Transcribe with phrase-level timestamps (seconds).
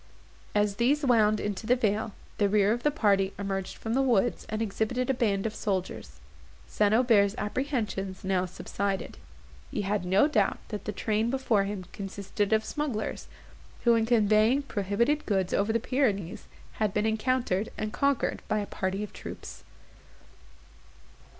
[0.55, 4.47] As these wound into the vale, the rear of the party emerged from the woods,
[4.49, 6.19] and exhibited a band of soldiers.
[6.65, 6.91] St.
[6.91, 9.19] Aubert's apprehensions now subsided;
[9.69, 13.27] he had no doubt that the train before him consisted of smugglers,
[13.83, 16.47] who, in conveying prohibited goods over the Pyrenees,
[16.81, 19.63] had been encountered, and conquered by a party of troops.